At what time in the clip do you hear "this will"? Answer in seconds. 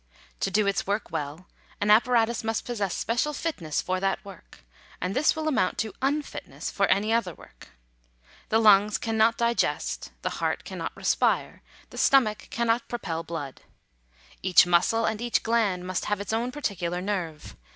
5.15-5.47